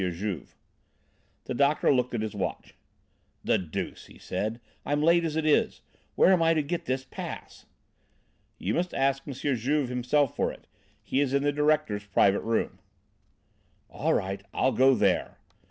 [0.09, 0.55] Juve."
[1.43, 2.73] The doctor looked at his watch.
[3.43, 4.59] "The deuce," he said.
[4.83, 5.83] "I'm late as it is.
[6.15, 7.67] Where am I to get this pass?"
[8.57, 9.33] "You must ask M.
[9.35, 10.65] Juve himself for it.
[11.03, 12.79] He is in the director's private room."
[13.91, 15.37] "All right, I'll go there."